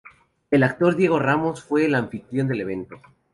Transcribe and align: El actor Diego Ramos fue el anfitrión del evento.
El 0.49 0.63
actor 0.63 0.95
Diego 0.95 1.19
Ramos 1.19 1.63
fue 1.63 1.85
el 1.85 1.93
anfitrión 1.93 2.47
del 2.47 2.61
evento. 2.61 2.99